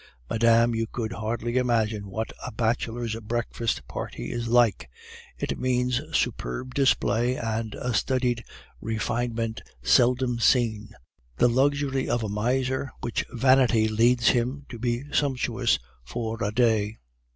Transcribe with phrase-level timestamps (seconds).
[0.31, 4.89] Madame, you could hardly imagine what a bachelor's breakfast party is like.
[5.37, 8.43] It means superb display and a studied
[8.81, 10.95] refinement seldom seen;
[11.37, 16.97] the luxury of a miser when vanity leads him to be sumptuous for a day.